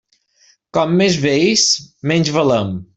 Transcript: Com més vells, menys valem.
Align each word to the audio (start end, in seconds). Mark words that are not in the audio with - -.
Com 0.79 0.97
més 1.03 1.19
vells, 1.27 1.67
menys 2.13 2.37
valem. 2.41 2.79